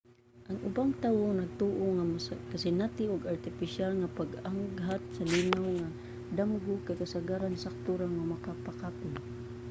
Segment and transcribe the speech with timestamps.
[0.49, 6.35] ang ubang tawo nagtoo nga ang makasinati ug artipisyal nga pag-aghat sa linaw nga mga
[6.37, 9.15] damgo kay kasagaran sakto ra nga makapakapoy